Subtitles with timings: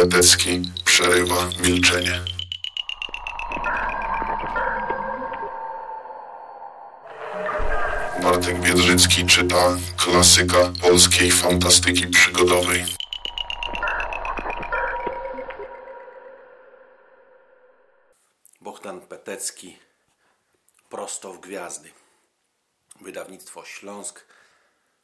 [0.00, 2.20] Petecki przerywa milczenie.
[8.22, 12.84] Bartek Biedrzycki czyta klasyka polskiej fantastyki przygodowej.
[18.60, 19.78] Bogdan Petecki
[20.90, 21.90] Prosto w gwiazdy.
[23.00, 24.24] Wydawnictwo Śląsk.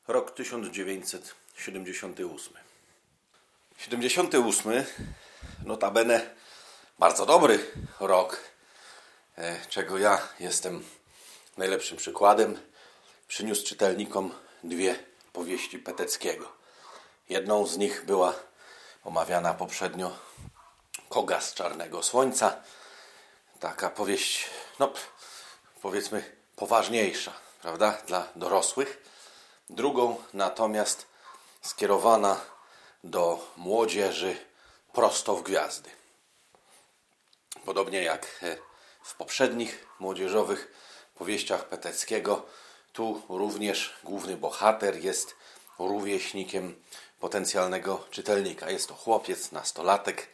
[0.08, 2.65] Rok 1978.
[3.76, 4.84] 78.
[5.64, 6.34] Notabene
[6.98, 7.70] bardzo dobry
[8.00, 8.40] rok,
[9.38, 10.84] e, czego ja jestem
[11.56, 12.60] najlepszym przykładem.
[13.28, 14.34] Przyniósł czytelnikom
[14.64, 14.98] dwie
[15.32, 16.52] powieści Peteckiego.
[17.28, 18.34] Jedną z nich była
[19.04, 20.16] omawiana poprzednio
[21.08, 22.56] Koga z Czarnego Słońca.
[23.60, 24.92] Taka powieść, no
[25.82, 27.32] powiedzmy poważniejsza,
[27.62, 29.02] prawda, dla dorosłych.
[29.70, 31.06] Drugą natomiast
[31.62, 32.55] skierowana
[33.10, 34.36] do młodzieży
[34.92, 35.90] prosto w gwiazdy.
[37.64, 38.56] Podobnie jak e,
[39.02, 40.72] w poprzednich młodzieżowych
[41.14, 42.46] powieściach Peteckiego,
[42.92, 45.34] tu również główny bohater jest
[45.78, 46.82] rówieśnikiem
[47.20, 48.70] potencjalnego czytelnika.
[48.70, 50.28] Jest to chłopiec, nastolatek,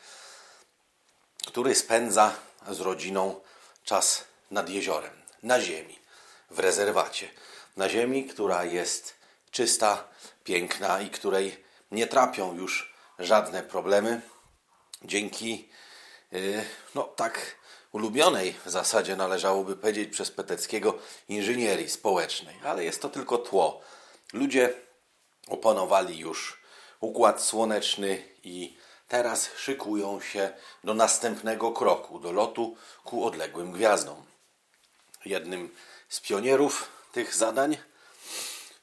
[1.46, 2.34] który spędza
[2.70, 3.40] z rodziną
[3.84, 5.98] czas nad jeziorem, na ziemi,
[6.50, 7.28] w rezerwacie.
[7.76, 9.14] Na ziemi, która jest
[9.50, 10.08] czysta,
[10.44, 14.20] piękna i której nie trapią już żadne problemy
[15.04, 15.68] dzięki
[16.32, 17.56] yy, no tak
[17.92, 23.80] ulubionej w zasadzie należałoby powiedzieć przez Peteckiego inżynierii społecznej, ale jest to tylko tło.
[24.32, 24.74] Ludzie
[25.48, 26.62] opanowali już
[27.00, 28.76] układ słoneczny i
[29.08, 30.52] teraz szykują się
[30.84, 34.24] do następnego kroku, do lotu ku odległym gwiazdom.
[35.24, 35.74] Jednym
[36.08, 37.76] z pionierów tych zadań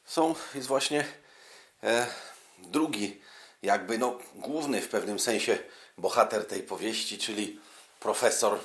[0.05, 1.05] są, jest właśnie
[1.83, 2.07] e,
[2.61, 3.21] drugi,
[3.61, 5.57] jakby no, główny w pewnym sensie
[5.97, 7.59] bohater tej powieści, czyli
[7.99, 8.59] profesor,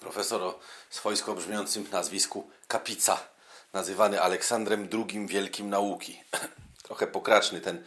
[0.00, 0.58] profesor o
[0.90, 3.20] swojsko brzmiącym nazwisku Kapica,
[3.72, 6.20] nazywany Aleksandrem II Wielkim Nauki.
[6.86, 7.84] Trochę pokraczny ten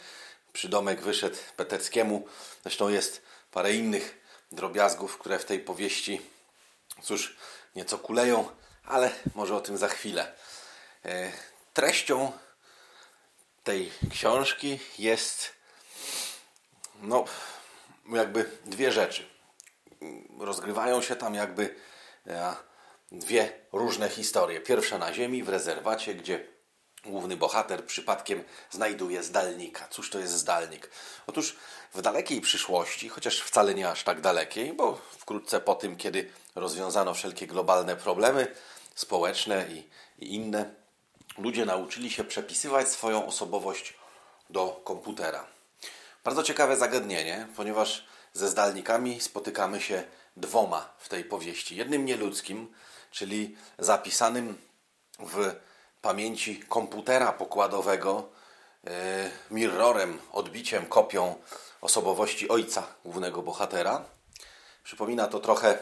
[0.52, 2.26] przydomek wyszedł Peteckiemu.
[2.62, 4.20] Zresztą jest parę innych
[4.52, 6.20] drobiazgów, które w tej powieści,
[7.02, 7.36] cóż,
[7.76, 8.48] nieco kuleją,
[8.84, 10.32] ale może o tym za chwilę.
[11.04, 11.32] E,
[11.74, 12.32] treścią
[13.68, 15.52] tej książki jest
[17.02, 17.24] no,
[18.12, 19.28] jakby dwie rzeczy.
[20.38, 21.74] Rozgrywają się tam jakby
[22.26, 22.54] e,
[23.12, 24.60] dwie różne historie.
[24.60, 26.46] Pierwsza na ziemi, w rezerwacie, gdzie
[27.04, 29.88] główny bohater przypadkiem znajduje zdalnika.
[29.88, 30.90] Cóż to jest zdalnik?
[31.26, 31.56] Otóż
[31.94, 37.14] w dalekiej przyszłości, chociaż wcale nie aż tak dalekiej, bo wkrótce po tym, kiedy rozwiązano
[37.14, 38.54] wszelkie globalne problemy
[38.94, 40.74] społeczne i, i inne,
[41.38, 43.94] ludzie nauczyli się przepisywać swoją osobowość
[44.50, 45.46] do komputera.
[46.24, 50.04] Bardzo ciekawe zagadnienie, ponieważ ze zdalnikami spotykamy się
[50.36, 51.76] dwoma w tej powieści.
[51.76, 52.74] Jednym nieludzkim,
[53.10, 54.58] czyli zapisanym
[55.18, 55.54] w
[56.02, 58.28] pamięci komputera pokładowego
[58.86, 61.34] e, mirrorem, odbiciem, kopią
[61.80, 64.04] osobowości ojca głównego bohatera.
[64.84, 65.78] Przypomina to trochę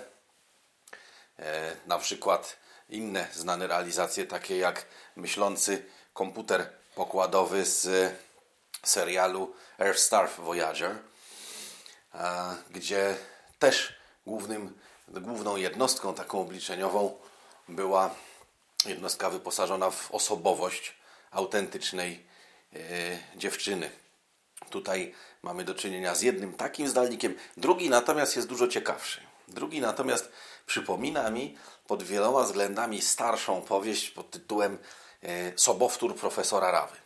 [1.39, 2.57] e, na przykład
[2.89, 4.85] inne znane realizacje, takie jak
[5.17, 8.13] myślący komputer pokładowy z
[8.83, 10.97] serialu Earth Star Voyager,
[12.71, 13.17] gdzie
[13.59, 13.97] też
[14.27, 17.19] głównym, główną jednostką taką obliczeniową
[17.69, 18.15] była
[18.87, 20.95] jednostka wyposażona w osobowość
[21.31, 22.27] autentycznej
[22.73, 22.79] e,
[23.37, 23.91] dziewczyny.
[24.71, 29.21] Tutaj mamy do czynienia z jednym takim zdalnikiem, drugi natomiast jest dużo ciekawszy.
[29.49, 30.33] Drugi natomiast
[30.67, 34.79] przypomina mi pod wieloma względami starszą powieść pod tytułem
[35.23, 36.97] e, Sobowtór profesora Rawy.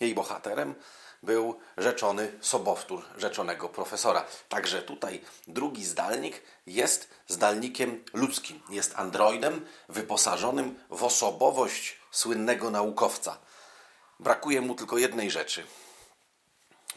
[0.00, 0.74] Jej bohaterem
[1.22, 4.24] był rzeczony sobowtór rzeczonego profesora.
[4.48, 8.60] Także tutaj drugi zdalnik jest zdalnikiem ludzkim.
[8.70, 13.38] Jest androidem wyposażonym w osobowość słynnego naukowca.
[14.20, 15.66] Brakuje mu tylko jednej rzeczy.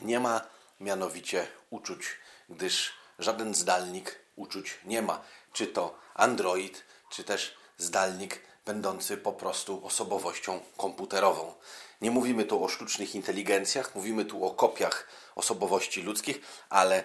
[0.01, 0.41] Nie ma
[0.79, 2.07] mianowicie uczuć,
[2.49, 5.21] gdyż żaden zdalnik uczuć nie ma.
[5.53, 11.53] Czy to android, czy też zdalnik będący po prostu osobowością komputerową.
[12.01, 17.03] Nie mówimy tu o sztucznych inteligencjach, mówimy tu o kopiach osobowości ludzkich, ale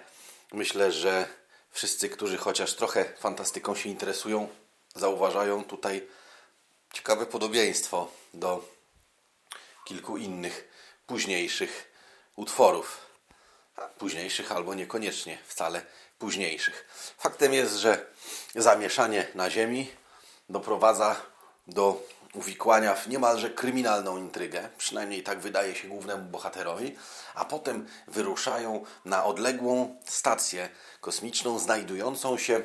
[0.52, 1.26] myślę, że
[1.70, 4.48] wszyscy, którzy chociaż trochę fantastyką się interesują,
[4.94, 6.06] zauważają tutaj
[6.92, 8.64] ciekawe podobieństwo do
[9.84, 10.68] kilku innych
[11.06, 11.92] późniejszych
[12.36, 13.06] utworów.
[13.98, 15.86] Późniejszych albo niekoniecznie wcale
[16.18, 16.88] późniejszych.
[17.18, 18.06] Faktem jest, że
[18.54, 19.90] zamieszanie na Ziemi
[20.48, 21.16] doprowadza
[21.66, 22.02] do
[22.34, 26.96] uwikłania w niemalże kryminalną intrygę, przynajmniej tak wydaje się głównemu bohaterowi,
[27.34, 30.68] a potem wyruszają na odległą stację
[31.00, 32.62] kosmiczną znajdującą się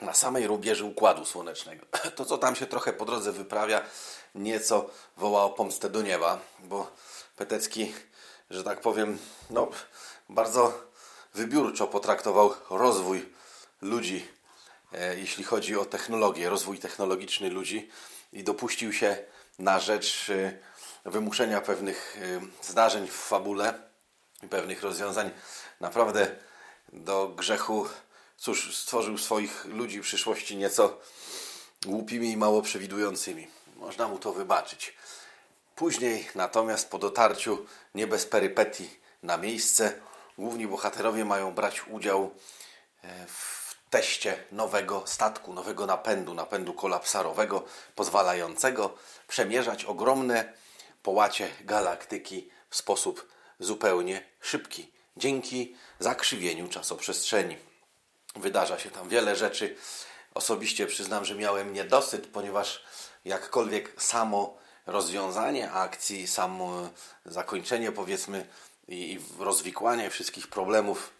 [0.00, 1.86] na samej rubieży Układu Słonecznego.
[2.16, 3.82] To, co tam się trochę po drodze wyprawia,
[4.34, 6.90] nieco woła o pomstę do nieba, bo
[7.36, 7.92] Petecki,
[8.50, 9.18] że tak powiem,
[9.50, 9.68] no,
[10.28, 10.89] bardzo
[11.34, 13.28] wybiórczo potraktował rozwój
[13.82, 14.28] ludzi,
[14.92, 17.90] e, jeśli chodzi o technologię, rozwój technologiczny ludzi
[18.32, 19.16] i dopuścił się
[19.58, 20.58] na rzecz e,
[21.04, 23.82] wymuszenia pewnych e, zdarzeń w fabule
[24.42, 25.30] i pewnych rozwiązań
[25.80, 26.36] naprawdę
[26.92, 27.86] do grzechu,
[28.36, 30.98] cóż, stworzył swoich ludzi w przyszłości nieco
[31.86, 33.48] głupimi i mało przewidującymi.
[33.76, 34.94] Można mu to wybaczyć.
[35.76, 38.90] Później natomiast po dotarciu nie bez perypetii
[39.22, 40.00] na miejsce
[40.38, 42.30] główni bohaterowie mają brać udział
[43.04, 48.94] e, w teście nowego statku, nowego napędu, napędu kolapsarowego, pozwalającego
[49.28, 50.52] przemierzać ogromne
[51.02, 53.28] połacie galaktyki w sposób
[53.58, 57.56] zupełnie szybki, dzięki zakrzywieniu czasoprzestrzeni.
[58.36, 59.76] Wydarza się tam wiele rzeczy.
[60.34, 62.84] Osobiście przyznam, że miałem niedosyt, ponieważ
[63.24, 66.88] jakkolwiek samo rozwiązanie akcji, samo
[67.24, 68.46] zakończenie, powiedzmy,
[68.90, 71.10] i rozwikłanie wszystkich problemów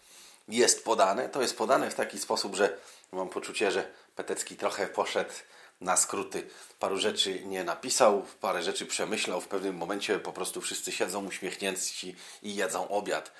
[0.47, 2.77] jest podane, to jest podane w taki sposób, że
[3.11, 5.33] mam poczucie, że Petecki trochę poszedł
[5.81, 6.47] na skróty.
[6.79, 9.41] Paru rzeczy nie napisał, parę rzeczy przemyślał.
[9.41, 13.31] W pewnym momencie po prostu wszyscy siedzą uśmiechnięci i jedzą obiad.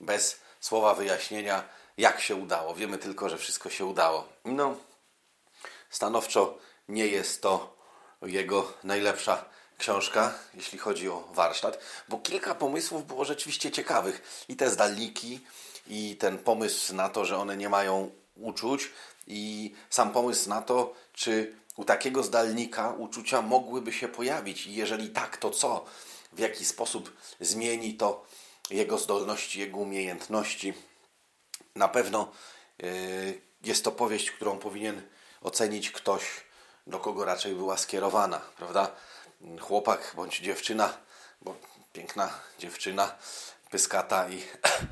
[0.00, 1.64] Bez słowa wyjaśnienia,
[1.98, 2.74] jak się udało.
[2.74, 4.28] Wiemy tylko, że wszystko się udało.
[4.44, 4.76] No,
[5.90, 6.58] stanowczo
[6.88, 7.76] nie jest to
[8.22, 9.44] jego najlepsza
[9.80, 11.78] książka, jeśli chodzi o warsztat,
[12.08, 14.44] bo kilka pomysłów było rzeczywiście ciekawych.
[14.48, 15.40] I te zdalniki,
[15.86, 18.90] i ten pomysł na to, że one nie mają uczuć,
[19.26, 25.10] i sam pomysł na to, czy u takiego zdalnika uczucia mogłyby się pojawić, i jeżeli
[25.10, 25.84] tak, to co?
[26.32, 28.24] W jaki sposób zmieni to
[28.70, 30.74] jego zdolności, jego umiejętności?
[31.74, 32.32] Na pewno
[32.78, 35.02] yy, jest to powieść, którą powinien
[35.42, 36.22] ocenić ktoś,
[36.86, 38.90] do kogo raczej była skierowana, prawda?
[39.60, 40.96] Chłopak bądź dziewczyna,
[41.40, 41.56] bo
[41.92, 43.16] piękna dziewczyna,
[43.70, 44.42] pyskata i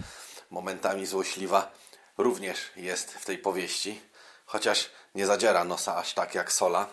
[0.50, 1.70] momentami złośliwa
[2.18, 4.00] również jest w tej powieści,
[4.46, 6.88] chociaż nie zadziera nosa aż tak jak Sola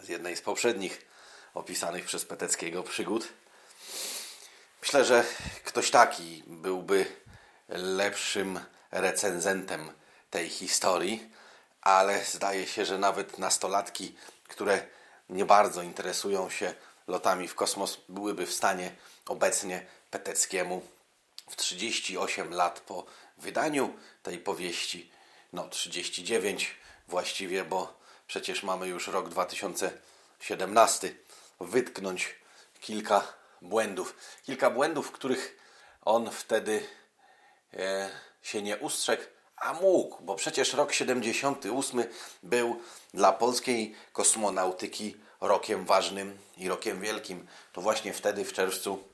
[0.00, 1.06] z jednej z poprzednich
[1.54, 3.28] opisanych przez Peteckiego przygód.
[4.82, 5.24] Myślę, że
[5.64, 7.06] ktoś taki byłby
[7.68, 9.92] lepszym recenzentem
[10.30, 11.30] tej historii,
[11.80, 14.16] ale zdaje się, że nawet nastolatki,
[14.48, 14.86] które
[15.28, 16.74] nie bardzo interesują się
[17.06, 18.96] lotami w kosmos, byłyby w stanie
[19.26, 20.82] obecnie Peteckiemu
[21.50, 23.04] w 38 lat po
[23.38, 25.10] wydaniu tej powieści,
[25.52, 26.76] no 39
[27.08, 31.14] właściwie, bo przecież mamy już rok 2017,
[31.60, 32.34] wytknąć
[32.80, 33.32] kilka
[33.62, 34.16] błędów.
[34.42, 35.58] Kilka błędów, których
[36.04, 36.88] on wtedy
[37.74, 38.10] e,
[38.42, 39.22] się nie ustrzegł,
[39.56, 42.04] a mógł, bo przecież rok 78
[42.42, 42.80] był
[43.14, 47.46] dla polskiej kosmonautyki rokiem ważnym i rokiem wielkim.
[47.72, 49.04] To właśnie wtedy w czerwcu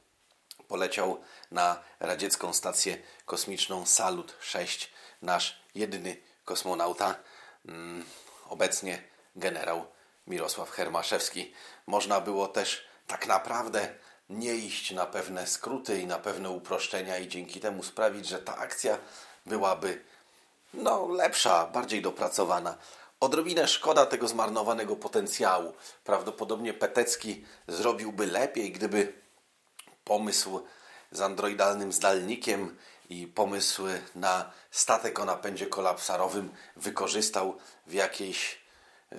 [0.69, 4.93] poleciał na radziecką stację kosmiczną Salut 6
[5.23, 7.15] nasz jedyny kosmonauta,
[7.67, 8.05] mm,
[8.49, 9.03] obecnie
[9.37, 9.87] generał
[10.27, 11.55] Mirosław Hermaszewski.
[11.87, 13.95] Można było też tak naprawdę
[14.31, 18.57] nie iść na pewne skróty i na pewne uproszczenia i dzięki temu sprawić, że ta
[18.57, 18.99] akcja
[19.47, 20.05] byłaby
[20.75, 22.77] no, lepsza, bardziej dopracowana.
[23.21, 25.73] Odrobinę szkoda tego zmarnowanego potencjału.
[26.05, 29.13] Prawdopodobnie Petecki zrobiłby lepiej, gdyby
[30.05, 30.63] pomysł
[31.11, 32.77] z androidalnym zdalnikiem
[33.09, 33.83] i pomysł
[34.15, 38.59] na statek o napędzie kolapsarowym wykorzystał w jakiejś,
[39.11, 39.19] yy,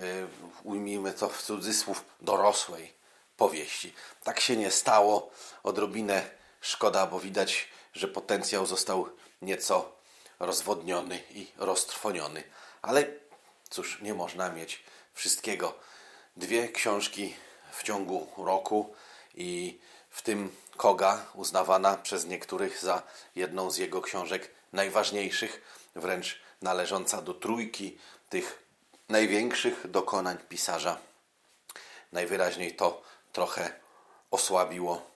[0.64, 2.92] ujmijmy to w cudzysłów, dorosłej
[3.36, 3.94] powieści.
[4.24, 5.30] Tak się nie stało.
[5.62, 6.30] Odrobinę
[6.60, 9.08] szkoda, bo widać, że potencjał został
[9.42, 9.92] nieco
[10.46, 12.42] rozwodniony i roztrwoniony.
[12.82, 13.06] Ale
[13.70, 14.84] cóż, nie można mieć
[15.14, 15.74] wszystkiego.
[16.36, 17.34] Dwie książki
[17.72, 18.94] w ciągu roku
[19.34, 23.02] i w tym Koga, uznawana przez niektórych za
[23.36, 25.62] jedną z jego książek najważniejszych,
[25.94, 27.98] wręcz należąca do trójki
[28.28, 28.62] tych
[29.08, 30.98] największych dokonań pisarza.
[32.12, 33.72] Najwyraźniej to trochę
[34.30, 35.10] osłabiło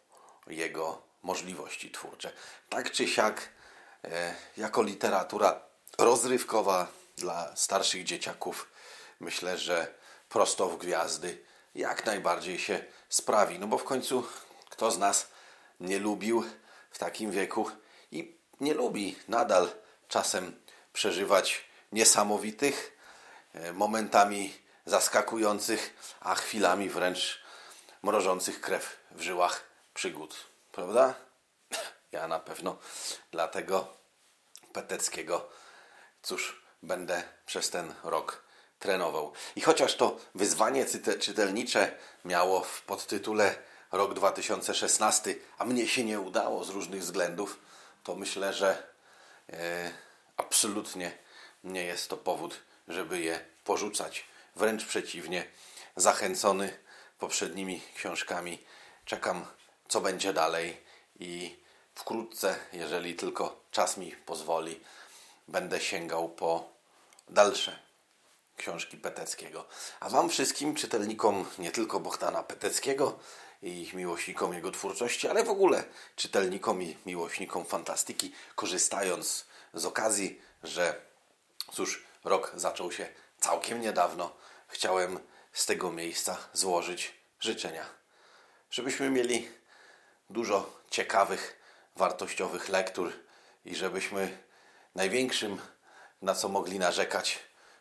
[0.47, 2.33] jego możliwości twórcze.
[2.69, 3.49] Tak czy siak,
[4.57, 5.61] jako literatura
[5.99, 6.87] rozrywkowa
[7.17, 8.69] dla starszych dzieciaków
[9.21, 9.95] myślę, że
[10.29, 13.59] prosto w gwiazdy jak najbardziej się sprawi.
[13.59, 14.25] No bo w końcu
[14.71, 15.29] kto z nas
[15.81, 16.45] nie lubił
[16.91, 17.71] w takim wieku
[18.13, 19.71] i nie lubi nadal
[20.09, 20.61] czasem
[20.93, 22.99] przeżywać niesamowitych,
[23.55, 24.55] e, momentami
[24.87, 27.43] zaskakujących, a chwilami wręcz
[28.03, 29.65] mrożących krew w żyłach
[29.95, 30.37] przygód.
[30.73, 31.15] Prawda?
[32.13, 32.79] Ja na pewno
[33.31, 33.97] dlatego
[34.73, 35.49] Peteckiego,
[36.23, 38.43] cóż, będę przez ten rok
[38.79, 39.33] trenował.
[39.57, 40.87] I chociaż to wyzwanie
[41.21, 43.55] czytelnicze miało w podtytule
[43.93, 47.59] rok 2016, a mnie się nie udało z różnych względów,
[48.05, 48.83] to myślę, że
[49.53, 49.91] e,
[50.37, 51.19] absolutnie
[51.65, 54.25] nie jest to powód, żeby je porzucać.
[54.57, 55.47] Wręcz przeciwnie,
[55.97, 56.79] zachęcony
[57.19, 58.65] poprzednimi książkami,
[59.05, 59.47] czekam,
[59.89, 60.85] co będzie dalej
[61.19, 61.59] i
[61.99, 64.81] wkrótce, jeżeli tylko czas mi pozwoli,
[65.49, 66.69] będę sięgał po
[67.29, 67.79] dalsze
[68.57, 69.65] książki Peteckiego.
[70.01, 73.19] A Wam wszystkim, czytelnikom nie tylko Bohdana Peteckiego
[73.63, 75.85] i miłośnikom jego twórczości, ale w ogóle
[76.17, 81.01] czytelnikom i miłośnikom fantastyki, korzystając z okazji, że
[81.73, 83.09] cóż, rok zaczął się
[83.41, 84.37] całkiem niedawno,
[84.69, 85.21] chciałem
[85.53, 87.85] z tego miejsca złożyć życzenia.
[88.71, 89.49] Żebyśmy mieli
[90.31, 91.58] dużo ciekawych,
[91.99, 93.13] wartościowych lektur
[93.65, 94.39] i żebyśmy
[94.95, 95.61] największym,
[96.23, 97.39] na co mogli narzekać,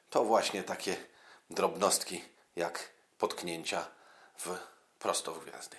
[0.10, 0.96] to właśnie takie
[1.50, 2.24] drobnostki
[2.56, 3.86] jak potknięcia
[4.38, 4.58] w
[5.00, 5.78] prosto w gwiazdy.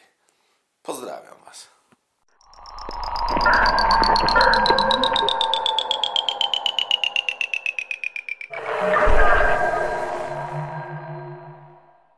[0.82, 1.68] Pozdrawiam Was.